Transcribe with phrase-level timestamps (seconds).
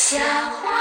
[0.00, 0.16] 小
[0.62, 0.77] 花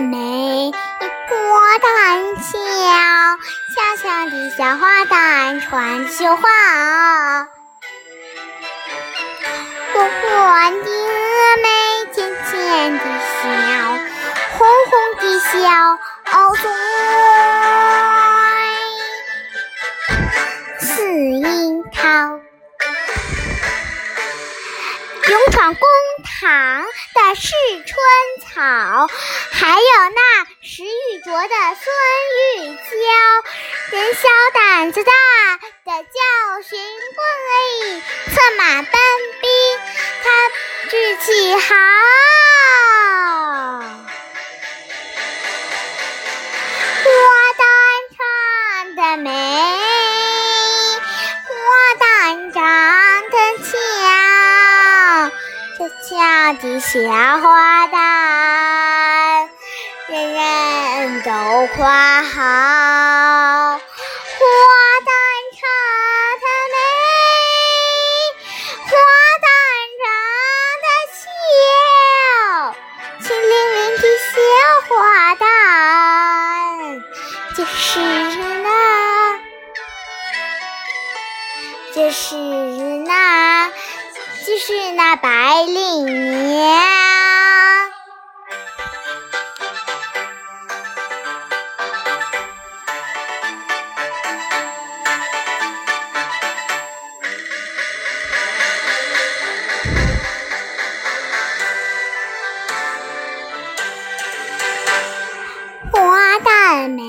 [0.00, 0.72] 美，
[1.28, 2.58] 花旦俏，
[3.74, 6.42] 俏俏的小花旦穿绣花。
[9.94, 10.10] 弯
[10.46, 10.92] 弯的峨
[11.62, 11.68] 眉，
[12.12, 12.16] 尖
[12.50, 12.52] 尖
[12.98, 13.44] 的笑，
[14.58, 15.52] 红红的小
[16.56, 16.64] 嘴，
[20.80, 21.44] 似樱
[21.90, 22.45] 桃。
[25.56, 25.88] 闯公
[26.22, 27.48] 堂的是
[27.86, 27.96] 春
[28.44, 29.08] 草，
[29.52, 31.88] 还有那识玉镯的孙
[32.36, 32.84] 玉娇。
[33.90, 35.12] 人小胆子大
[35.56, 36.78] 的叫荀
[37.16, 38.02] 贵，
[38.34, 38.92] 策马奔
[39.40, 39.48] 兵
[40.22, 40.28] 他
[40.90, 41.74] 志气好。
[47.02, 47.08] 花
[47.56, 47.64] 旦
[48.14, 48.18] 唱
[48.94, 49.30] 得美，
[56.54, 57.00] 的小
[57.40, 59.48] 花旦，
[60.08, 61.30] 人人都
[61.74, 63.80] 夸好。
[64.38, 64.40] 花
[65.04, 65.10] 旦
[65.58, 65.60] 长
[66.40, 66.76] 得美，
[68.84, 68.90] 花
[69.42, 69.46] 旦
[70.02, 70.06] 长
[70.82, 71.18] 得俏，
[73.26, 74.34] 清灵灵的小
[74.88, 74.94] 花
[75.34, 75.44] 旦，
[77.56, 77.98] 就是
[78.62, 78.68] 那，
[81.92, 82.36] 就是
[83.04, 83.10] 那，
[84.46, 86.70] 就是那白领娘。
[105.90, 107.02] 花旦美，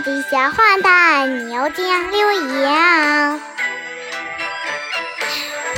[0.00, 3.40] 的小花旦扭缰溜缰。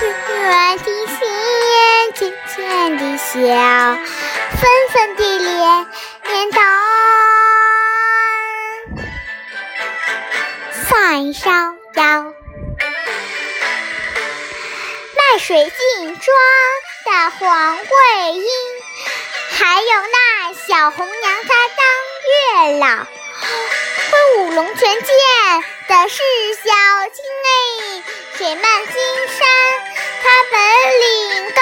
[0.00, 1.18] 圆圆的心，
[2.14, 2.18] 浅
[2.48, 2.56] 浅
[2.96, 3.28] 的笑，
[4.56, 5.86] 粉粉的脸，
[6.24, 6.58] 脸蛋
[10.72, 10.86] 赛
[11.32, 11.50] 逍
[11.94, 12.02] 遥。
[15.14, 16.26] 卖水镜妆
[17.04, 17.86] 的黄桂
[18.34, 18.44] 英，
[19.58, 21.80] 还有那小红娘她当
[22.26, 22.86] 月老，
[24.36, 25.06] 舞龙泉剑
[25.88, 26.16] 的是
[26.54, 26.70] 小
[27.12, 27.48] 青哎，
[28.36, 28.94] 水漫金
[29.28, 29.38] 山
[30.22, 30.54] 她本
[31.00, 31.06] 领
[31.50, 31.60] 高。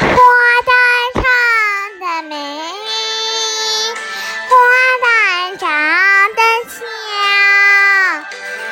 [0.00, 0.16] 花
[0.64, 0.70] 旦
[1.14, 1.20] 唱
[2.00, 2.32] 得美，
[4.48, 4.52] 花
[5.04, 5.06] 旦
[5.58, 5.66] 长
[6.34, 6.74] 得俏，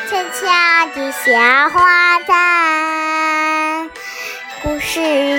[0.08, 0.42] 俏俏
[0.94, 1.24] 的小
[1.70, 1.78] 花
[2.20, 2.32] 旦，
[4.62, 4.94] 故事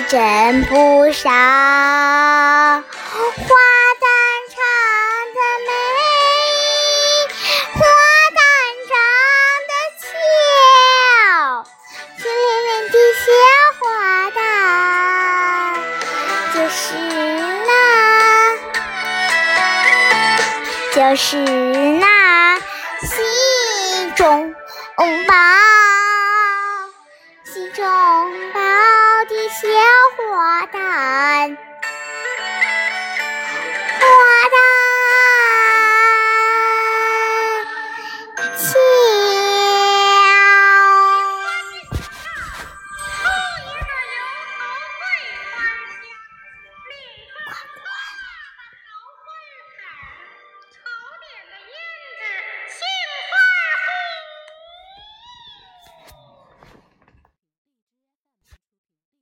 [0.09, 1.29] 真不少。
[20.95, 22.57] 就是那
[23.01, 24.55] 心中
[25.27, 25.35] 宝，
[27.43, 27.83] 心中
[28.53, 28.64] 宝。